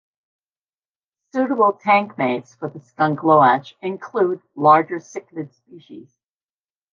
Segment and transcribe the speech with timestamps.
[1.31, 6.11] Suitable tank mates for the skunk loach include larger cichlid species.